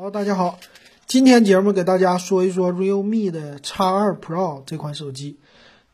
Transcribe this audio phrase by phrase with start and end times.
[0.00, 0.60] 好，大家好，
[1.08, 5.40] 今天节目给大家说一说 realme 的 X 二 Pro 这款手机。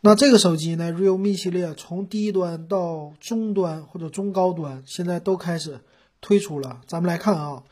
[0.02, 5.80] 那这个手机呢，realme 系列从低端到中端或者中高端，现在都开始
[6.20, 6.82] 推出了。
[6.86, 7.62] 咱们来看啊，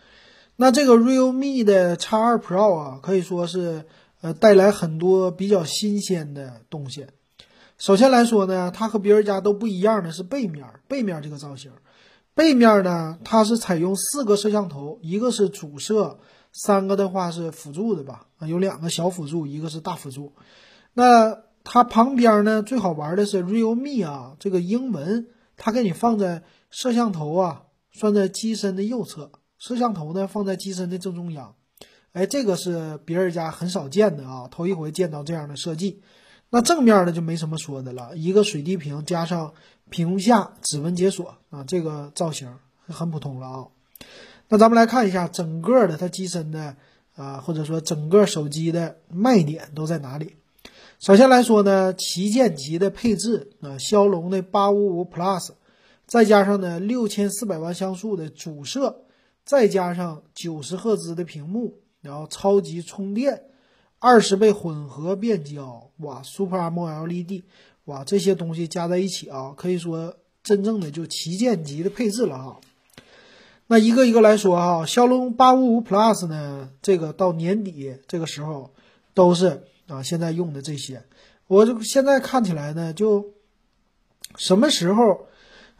[0.56, 3.84] 那这个 realme 的 X 二 Pro 啊，可以说是
[4.22, 7.08] 呃带来很多比较新鲜的东西。
[7.76, 11.72] 首先来说呢，它和别人家都不一样的是背面，背面这个造型。
[12.34, 16.18] 背面呢，它是采用四个摄像头，一个是主摄，
[16.50, 18.26] 三个的话是辅助的吧？
[18.38, 20.32] 啊，有两个小辅助，一个是大辅助。
[20.94, 31.54] 那它旁边呢，最好玩的是 realme 啊，这个英文，它给你放在摄像头啊，放在机身的右侧，摄像头呢放在机身的正中央。
[32.12, 36.02] 哎，这个是别人家很少见的啊，头一回见到这样的设计。
[36.54, 39.54] 那正面的就没什么说的了，一个水滴屏加上
[39.88, 42.54] 屏下指纹解锁啊，这个造型
[42.86, 43.66] 很普通了啊。
[44.48, 46.76] 那咱们来看一下整个的它机身的
[47.16, 50.36] 啊，或者说整个手机的卖点都在哪里？
[50.98, 55.52] 首先来说呢，旗舰级的配置啊，骁龙的八五五 Plus，
[56.06, 59.04] 再加上呢六千四百万像素的主摄，
[59.46, 63.44] 再加上九十赫兹的屏幕，然后超级充电。
[64.04, 67.44] 二十倍混合变焦，哇，Super AMOLED
[67.84, 72.56] 哇，这些东西加在一起啊，可以说真正的就旗舰级的配置了啊。
[73.68, 78.72] 那一个一个来说哈，骁龙八五五 Plus 呢，这个到年底这个时候
[79.14, 81.04] 都是啊，现在用的这些，
[81.46, 83.24] 我就现在看起来呢，就
[84.36, 85.28] 什么时候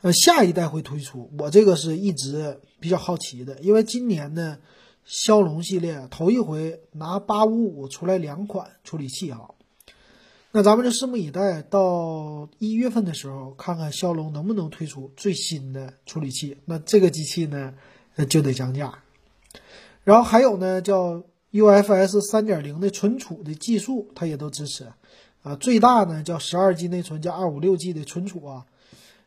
[0.02, 4.58] 呃下一代会推出，我这个是一直比较好奇的，因为今年呢。
[5.04, 9.54] 骁龙系列头一回拿八五五出来两款处理器哈，
[10.52, 16.58] 那咱们就拭目以待，到一月份的时候看看骁龙能不能推出最新的处理器。
[16.66, 17.74] 那这个机器呢
[18.28, 19.02] 就得降价。
[20.04, 24.92] 然后还有呢叫 UFS 三点零的存储的技术，它也都支持
[25.42, 28.66] 啊，最大呢叫十二 G 内存加二五六 G 的存储啊。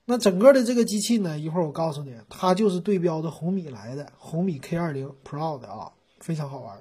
[0.07, 6.77] 那整个的这个机器呢，一会儿我告诉你，它就是对标的红米来的红米 K 二零 Pro 的啊，非常好玩。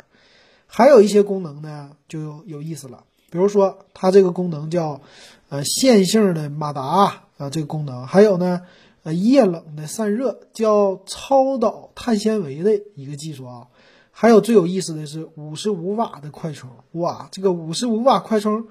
[0.67, 5.01] 还有一些功能呢，就有意思了，比如说它这个功能叫
[5.49, 8.61] 呃线性的马达啊，这个功能，还有呢
[9.05, 13.69] 呃液冷的散热，叫超导碳纤维的一个技术啊。
[14.11, 18.67] 还有最有意思的是五十五瓦的快充，哇，这个五十五瓦快充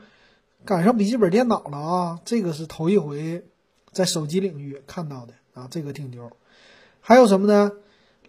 [0.64, 3.44] 赶上笔记本电脑了啊，这个是头一回。
[3.94, 6.30] 在手机领域看到的啊，这个挺牛。
[7.00, 7.72] 还有什么呢？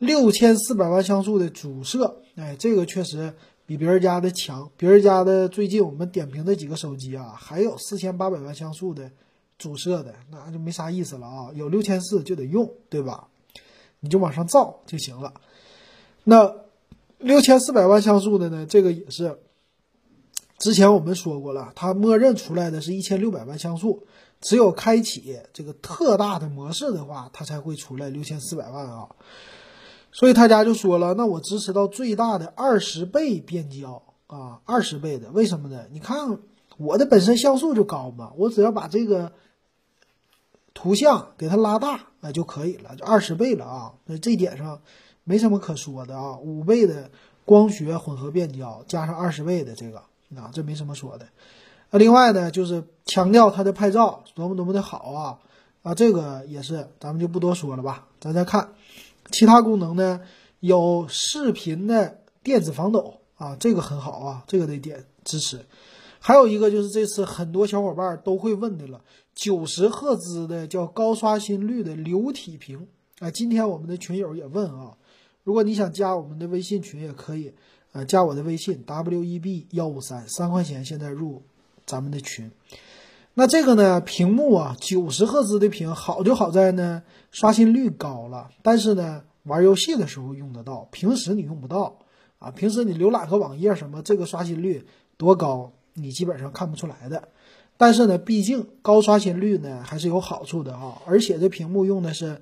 [0.01, 3.33] 六千四百万像素的主摄，哎，这个确实
[3.65, 4.69] 比别人家的强。
[4.77, 9.11] 别人家的最近我们点评的几个手机啊，还有四千八百万像素的
[9.57, 11.51] 主摄的，那就没啥意思了啊。
[11.55, 13.29] 有六千四就得用，对吧？
[14.01, 15.33] 你就往上造就行了。
[16.25, 16.55] 那
[17.19, 18.67] 六千四百万像素的呢？
[18.67, 19.39] 这个也是
[20.59, 24.07] 之前我们说过了，它默认出来的是一千六百万像素。
[24.45, 29.09] 只有开启这个特大的模式的话，它才会出来六千四百万啊。
[30.13, 35.87] 所以他家就说了，那我支持到最大的二十倍变焦啊，二十倍的，为什么呢？
[35.91, 36.39] 你看
[36.77, 39.33] 我的本身像素就高嘛，我只要把这个
[40.75, 43.95] 图像给它拉大啊就可以了，就二十倍了啊。
[44.05, 44.83] 那这点上
[45.25, 47.11] 没什么可说的啊，五倍的
[47.47, 49.99] 光学混合变焦加上二十倍的这个，
[50.37, 51.27] 啊，这没什么说的。
[51.91, 55.39] 那另外呢，就是强调它的拍照多么多么的好啊
[55.83, 58.09] 啊，这个也是咱们就不多说了吧。
[58.21, 58.73] 咱再看
[59.31, 60.21] 其他功能呢，
[60.61, 65.65] 有视频的电子防抖啊，这个很好啊，这个得点支持。
[66.19, 69.03] 还有一个就是这次很多小伙伴都会问的了，
[69.35, 72.89] 九十赫兹的叫高刷新率的流体屏
[73.21, 73.31] 啊。
[73.31, 74.97] 今天我们的群友也问啊，
[75.43, 77.53] 如果你想加我们的微信群也可以
[77.93, 81.43] 呃，加我的微信 w e b 幺五三三块钱现在入。
[81.87, 82.51] 咱们的群，
[83.35, 84.01] 那这个呢？
[84.01, 88.51] 屏幕啊，九十赫兹的屏，好就好在呢，刷新率高了。
[88.63, 91.99] 但是呢，玩游戏的时候用得到，平时你用不到
[92.39, 92.53] 啊。
[92.53, 94.87] 平时你浏览个网页什么，这个刷新率
[95.17, 97.29] 多高，你基本上看不出来的。
[97.77, 101.03] 但是呢，毕竟高刷新率呢还是有好处的啊。
[101.05, 102.41] 而且这屏幕用的是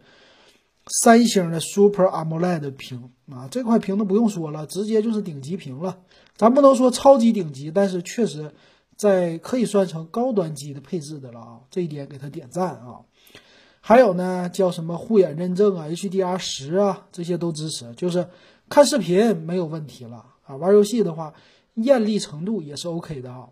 [0.86, 5.98] 三星的 Super AMOLED 屏啊，这块屏都不用说了，直接就是顶级屏了。
[6.36, 8.52] 咱不能说超级顶级，但是确实。
[9.02, 13.00] 在可以算成高端机的配置的了啊，这一点给他点赞啊。
[13.80, 18.28] 还有呢，叫什么护眼认证啊，HDR 十啊，这些都支持，就是
[18.68, 20.54] 看视频没有问题了啊。
[20.54, 21.34] 玩游戏的话，
[21.74, 23.48] 艳丽程度也是 OK 的啊。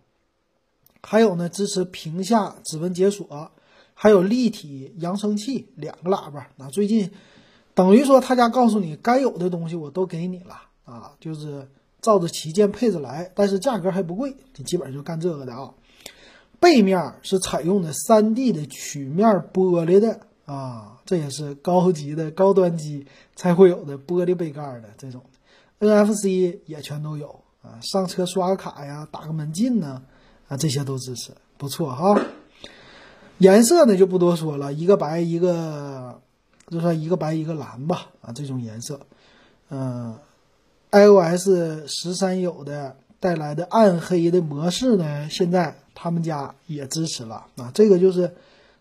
[1.02, 3.50] 还有呢，支持屏下指纹解锁，
[3.92, 6.46] 还有立体扬声器两个喇叭。
[6.54, 7.10] 那最近
[7.74, 11.68] 等于说他家告诉你该有的东西我都给你了啊，就是
[12.00, 15.72] 照着旗舰配置来，但是价格还不贵，你基本上就干这个的啊。
[16.58, 25.22] 背面是采用的 3D 的曲面玻璃的啊，这也是高级的高端机才会有的玻璃杯盖的这种
[25.78, 27.28] ，NFC 也全都有
[27.62, 27.80] 啊。
[27.80, 30.02] 上车刷个卡呀，打个门禁呢，
[30.48, 32.20] 啊，这些都支持，不错哈。
[33.38, 36.20] 颜色呢就不多说了，一个白一个，
[36.68, 39.00] 就算一个白一个蓝吧啊，这种颜色，
[39.70, 40.14] 嗯
[40.90, 45.76] ，iOS 十三有的带来的暗黑的模式呢，现在。
[46.02, 48.34] 他们家也支持了啊，这个就是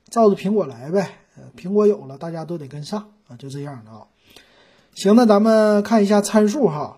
[0.09, 1.17] 照着苹果来呗，
[1.57, 4.07] 苹果有了，大家都得跟上啊，就这样的啊。
[4.95, 6.97] 行，那咱们看一下参数哈。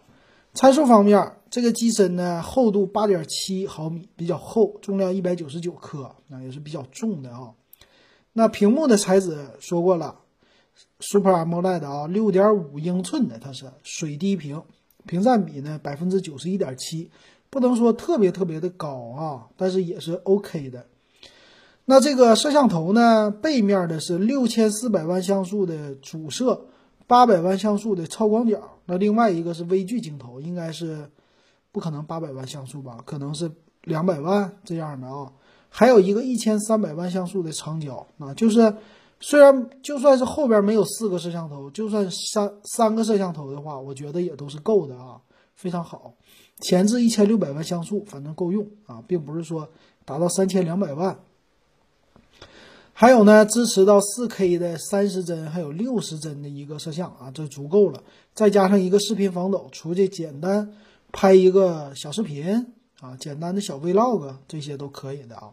[0.53, 7.53] 参数方面，这个机身呢厚度八点七毫米，比较厚，重量一百九十九克，那也是比较重的啊。
[8.33, 10.19] 那屏幕的材质说过了
[10.99, 14.61] ，Super AMOLED 啊，六点五英寸的，它是水滴屏，
[15.05, 17.09] 屏占比呢百分之九十一点七。
[17.49, 20.85] 不能说特别特别的高啊，但是也是 OK 的。
[21.83, 26.67] 那这个摄像头呢，背面的是六千四百万像素的主摄，
[27.07, 28.77] 八百万像素的超广角。
[28.85, 31.09] 那另外一个是微距镜头，应该是
[31.73, 32.99] 不可能八百万像素吧？
[33.05, 33.51] 可能是
[33.83, 35.33] 两百万这样的啊。
[35.67, 38.75] 还有一个一千三百万像素的长焦啊，就是
[39.21, 45.21] 虽然就算是后边没有四个摄像头，就算三三个摄像头的话，我觉得也都是够的啊，
[45.55, 46.13] 非常好。
[46.59, 49.69] 前置一千六百万像素，反正够用啊，并不是说
[50.05, 51.17] 达到三千两百万。
[52.93, 58.03] 还有呢，支持到四 K 的三十帧，还有六十帧的一个摄像啊，这足够了。
[58.33, 60.71] 再加上一个视频防抖，出去简单
[61.11, 65.51] 拍一个小视频啊，简单的小 Vlog 这些都可以的啊。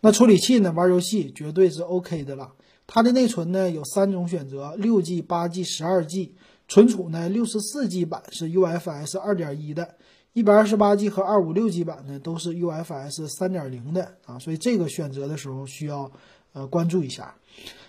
[0.00, 2.52] 那处理器呢，玩游戏绝对是 OK 的了。
[2.92, 6.34] 它的内存呢有三种选择：六 G、八 G、十二 G。
[6.72, 9.96] 存储呢，六十四 G 版是 UFS 二点一的，
[10.32, 16.08] 一百二十八 G 和二五六 G 版呢都是 UFS 三点零的啊，所以这个选择的时候需要
[16.52, 17.34] 呃关注一下。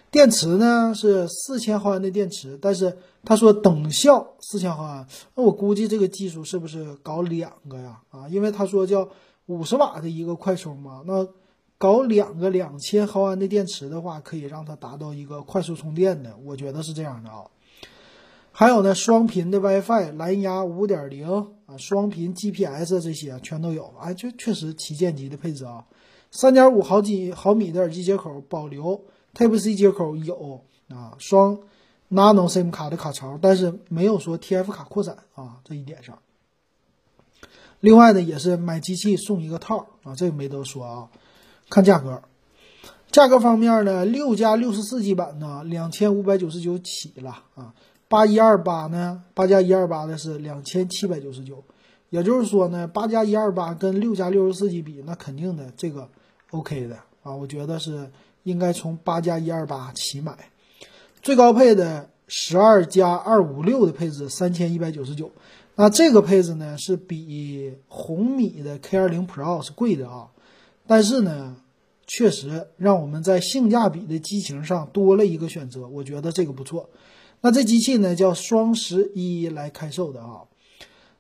[0.10, 5.06] 电池呢是四千毫安的电池，但是他说等效四千毫安，
[5.36, 8.02] 那我估计这个技术是不是搞两个呀？
[8.10, 9.08] 啊，因为他说叫
[9.46, 11.24] 五十瓦的一个快充嘛，那
[11.82, 17.44] 搞两个两千毫安的电池的话，可以让它达到一个快速充电的，我觉得是这样的啊。
[18.52, 21.28] 还有呢，双频的 WiFi、蓝牙五点零
[21.66, 25.84] 啊，双频 GPS 这些全都有，哎，这确实旗舰级的配置啊。
[26.30, 29.04] 三点五毫几毫米的耳机接口保留
[29.34, 31.62] ，Type C 接口有啊，双
[32.12, 36.20] Nano SIM 卡的卡槽，但是没有说 TF 卡扩展啊，这一点上。
[37.80, 41.10] 另外呢，也是买机器送一个套啊，这个没得说啊。
[41.72, 42.22] 看价格，
[43.12, 47.74] 价格方面呢，六加六十四 G 版呢，两千五百九十九起了啊。
[48.10, 49.24] 八一二八呢？
[49.34, 51.64] 八加一二八的是两千七百九十九，
[52.10, 56.10] 也就是说呢，八加一二八跟六加六十四 G 比，那肯定的这个
[56.50, 58.12] OK 的啊，我觉得是
[58.44, 60.38] 应该从八加一二八起买。
[61.22, 65.32] 最高配的十二加二五六的配置三千一百九十九，
[65.76, 70.28] 那这个配置呢是比红米的 K 二零 Pro 是贵的啊，
[70.88, 71.56] 但是呢，
[72.08, 76.90] 确实让我们在性价比的机型上多了一个选择，我觉得这个不错。
[77.42, 80.42] 那这机器呢，叫双十一来开售的啊，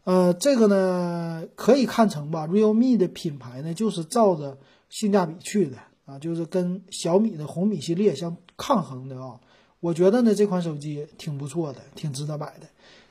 [0.04, 4.57] 呃，这个呢可以看成吧，realme 的品牌呢就是照着
[4.90, 9.40] 性价比去的啊，就是跟小米的红米系列相抗衡的啊。
[9.80, 12.68] 我觉得呢这款手机挺不错的，挺值得买的。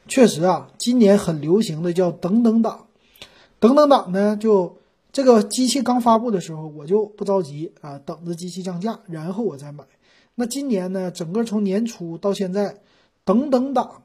[0.07, 2.87] 确实啊，今年很流行的叫等等党，
[3.59, 4.79] 等等党呢就
[5.21, 9.85] 这个机器刚发布的时候，我就不着急啊，等着机器降价，然后我再买。
[10.35, 12.81] 那今年呢，整个从年初到现在。
[13.23, 14.03] 等等党，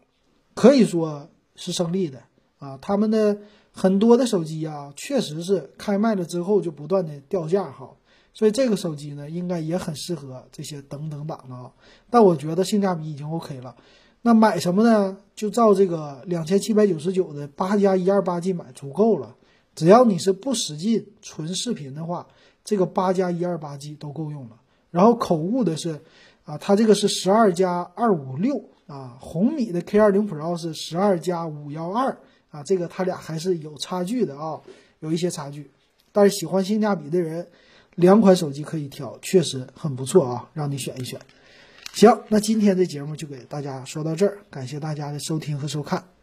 [0.53, 2.19] 可以说是胜利的
[2.59, 2.77] 啊！
[2.81, 3.39] 他们的
[3.71, 7.91] 很多的手机啊，确实是开卖了之后就不断的掉价哈，
[8.33, 11.71] 所以这个手机呢，应该也很适合这些等等党的啊。
[12.09, 13.77] 但我觉得性价比已经 OK 了，
[14.21, 15.17] 那买什么呢？
[15.33, 19.35] 就照这个两千七百九十九的八加一二八 G 买足够了。
[19.75, 22.27] 只要你是不使劲纯视频的话，
[22.63, 24.61] 这个八加一二八 G 都够用了。
[24.89, 26.01] 然后口误的是
[26.45, 28.69] 啊，它这个是十二加二五六。
[28.87, 32.19] 啊，红米的 K 二零 Pro 是十二加五幺二
[32.51, 34.61] 啊，这个它俩还是有差距的啊，
[34.99, 35.71] 有一些差距。
[36.11, 37.47] 但是喜欢性价比的人，
[37.95, 41.19] 两款手机可以挑，确实很不错啊，让你选一选。
[41.93, 46.14] 行，那今天的节目就给大家说到这儿，感谢大家的收听和收看。